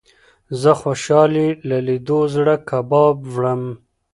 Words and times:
زه 0.61 0.71
خوشال 0.81 1.31
يې 1.41 1.49
له 1.69 1.77
ليدلو 1.87 2.19
زړه 2.35 2.55
کباب 2.69 3.17
وړم 3.33 3.63